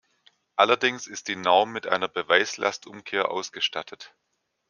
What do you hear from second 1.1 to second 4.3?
die Norm mit einer Beweislastumkehr ausgestattet.